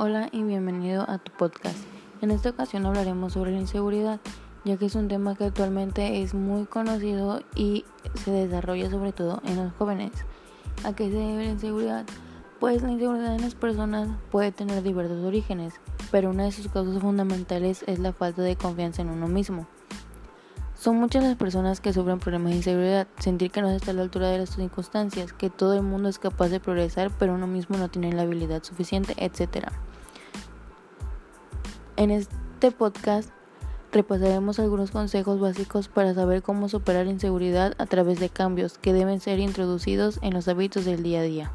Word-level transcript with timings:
Hola 0.00 0.28
y 0.30 0.44
bienvenido 0.44 1.10
a 1.10 1.18
tu 1.18 1.32
podcast. 1.32 1.76
En 2.22 2.30
esta 2.30 2.50
ocasión 2.50 2.86
hablaremos 2.86 3.32
sobre 3.32 3.50
la 3.50 3.58
inseguridad, 3.58 4.20
ya 4.64 4.76
que 4.76 4.86
es 4.86 4.94
un 4.94 5.08
tema 5.08 5.34
que 5.34 5.42
actualmente 5.42 6.22
es 6.22 6.34
muy 6.34 6.66
conocido 6.66 7.42
y 7.56 7.84
se 8.22 8.30
desarrolla 8.30 8.90
sobre 8.90 9.10
todo 9.10 9.42
en 9.44 9.56
los 9.56 9.72
jóvenes. 9.72 10.12
¿A 10.84 10.92
qué 10.92 11.10
se 11.10 11.16
debe 11.16 11.46
la 11.46 11.50
inseguridad? 11.50 12.06
Pues 12.60 12.80
la 12.82 12.92
inseguridad 12.92 13.34
en 13.34 13.40
las 13.40 13.56
personas 13.56 14.08
puede 14.30 14.52
tener 14.52 14.84
diversos 14.84 15.24
orígenes, 15.24 15.74
pero 16.12 16.30
una 16.30 16.44
de 16.44 16.52
sus 16.52 16.68
causas 16.68 17.02
fundamentales 17.02 17.82
es 17.88 17.98
la 17.98 18.12
falta 18.12 18.42
de 18.42 18.54
confianza 18.54 19.02
en 19.02 19.08
uno 19.08 19.26
mismo. 19.26 19.66
Son 20.78 20.94
muchas 20.94 21.24
las 21.24 21.34
personas 21.34 21.80
que 21.80 21.92
sufren 21.92 22.20
problemas 22.20 22.50
de 22.52 22.58
inseguridad, 22.58 23.08
sentir 23.18 23.50
que 23.50 23.60
no 23.60 23.68
se 23.68 23.76
está 23.76 23.90
a 23.90 23.94
la 23.94 24.02
altura 24.02 24.28
de 24.28 24.38
las 24.38 24.50
circunstancias, 24.50 25.32
que 25.32 25.50
todo 25.50 25.74
el 25.74 25.82
mundo 25.82 26.08
es 26.08 26.20
capaz 26.20 26.50
de 26.50 26.60
progresar, 26.60 27.10
pero 27.18 27.34
uno 27.34 27.48
mismo 27.48 27.76
no 27.76 27.88
tiene 27.88 28.12
la 28.12 28.22
habilidad 28.22 28.62
suficiente, 28.62 29.12
etc. 29.16 29.70
En 31.96 32.12
este 32.12 32.70
podcast 32.70 33.30
repasaremos 33.90 34.60
algunos 34.60 34.92
consejos 34.92 35.40
básicos 35.40 35.88
para 35.88 36.14
saber 36.14 36.42
cómo 36.42 36.68
superar 36.68 37.06
la 37.06 37.12
inseguridad 37.12 37.74
a 37.78 37.86
través 37.86 38.20
de 38.20 38.28
cambios 38.28 38.78
que 38.78 38.92
deben 38.92 39.18
ser 39.18 39.40
introducidos 39.40 40.20
en 40.22 40.32
los 40.32 40.46
hábitos 40.46 40.84
del 40.84 41.02
día 41.02 41.18
a 41.18 41.24
día. 41.24 41.52